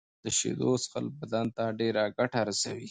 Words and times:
د 0.23 0.25
شېدو 0.37 0.71
څښل 0.83 1.05
بدن 1.19 1.45
ته 1.55 1.63
ډيره 1.79 2.03
ګټه 2.17 2.39
رسوي. 2.47 2.79